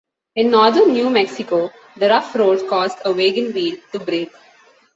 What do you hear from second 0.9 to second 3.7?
New Mexico, the rough road caused a wagon